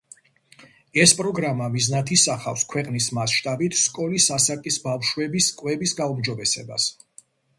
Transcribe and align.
ეს 1.01 1.11
პროგრამა 1.17 1.67
მიზნად 1.73 2.13
ისახავს 2.15 2.63
ქვეყნის 2.71 3.09
მასშტაბით 3.17 3.77
სკოლის 3.81 4.27
ასაკის 4.39 4.81
ბავშვების 4.89 5.51
კვების 5.61 5.97
გაუმჯობესებას. 6.03 6.91